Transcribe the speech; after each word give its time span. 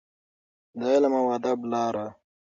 د 0.79 0.81
علم 0.93 1.13
او 1.21 1.25
ادب 1.37 1.59
لاره. 1.71 2.07